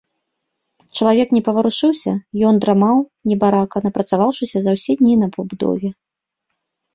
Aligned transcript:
Чалавек 0.97 1.27
не 1.35 1.41
паварушыўся, 1.49 2.13
ён 2.51 2.55
драмаў, 2.65 2.97
небарака, 3.33 3.77
напрацаваўшыся 3.89 4.57
за 4.65 4.71
ўсе 4.79 4.93
дні 5.03 5.15
на 5.27 5.31
пабудове. 5.37 5.89